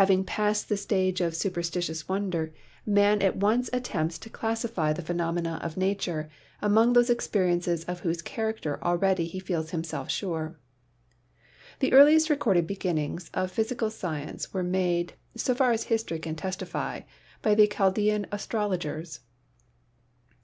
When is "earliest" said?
11.92-12.30